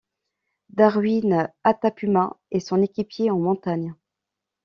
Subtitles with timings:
[0.69, 3.93] Darwin Atapuma est son équipier en montagne.